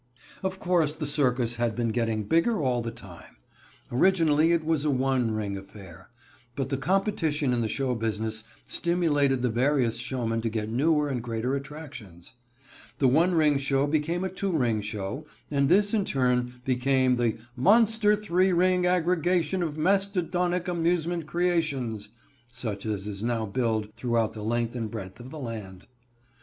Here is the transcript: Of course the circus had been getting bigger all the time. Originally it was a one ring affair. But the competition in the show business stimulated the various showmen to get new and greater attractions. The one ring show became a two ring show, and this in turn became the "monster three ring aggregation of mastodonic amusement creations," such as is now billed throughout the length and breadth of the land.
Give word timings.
Of 0.41 0.59
course 0.59 0.95
the 0.95 1.05
circus 1.05 1.57
had 1.57 1.75
been 1.75 1.89
getting 1.89 2.23
bigger 2.23 2.59
all 2.59 2.81
the 2.81 2.89
time. 2.89 3.35
Originally 3.91 4.51
it 4.51 4.65
was 4.65 4.83
a 4.83 4.89
one 4.89 5.29
ring 5.29 5.55
affair. 5.55 6.09
But 6.55 6.69
the 6.69 6.77
competition 6.77 7.53
in 7.53 7.61
the 7.61 7.67
show 7.67 7.93
business 7.93 8.43
stimulated 8.65 9.43
the 9.43 9.51
various 9.51 9.97
showmen 9.97 10.41
to 10.41 10.49
get 10.49 10.71
new 10.71 11.05
and 11.05 11.21
greater 11.21 11.53
attractions. 11.55 12.33
The 12.97 13.07
one 13.07 13.35
ring 13.35 13.59
show 13.59 13.85
became 13.85 14.23
a 14.23 14.29
two 14.29 14.51
ring 14.51 14.81
show, 14.81 15.27
and 15.51 15.69
this 15.69 15.93
in 15.93 16.03
turn 16.03 16.59
became 16.65 17.17
the 17.17 17.37
"monster 17.55 18.15
three 18.15 18.51
ring 18.51 18.87
aggregation 18.87 19.61
of 19.61 19.77
mastodonic 19.77 20.67
amusement 20.67 21.27
creations," 21.27 22.09
such 22.51 22.87
as 22.87 23.07
is 23.07 23.21
now 23.21 23.45
billed 23.45 23.93
throughout 23.95 24.33
the 24.33 24.41
length 24.41 24.75
and 24.75 24.89
breadth 24.89 25.19
of 25.19 25.29
the 25.29 25.37
land. 25.37 25.85